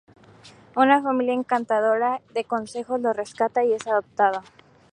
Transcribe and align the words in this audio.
Una 0.75 0.99
familia 1.03 1.35
encantadora 1.35 2.23
de 2.33 2.43
conejos 2.43 2.99
lo 3.01 3.13
rescata 3.13 3.63
y 3.63 3.73
es 3.73 3.85
adoptado. 3.85 4.41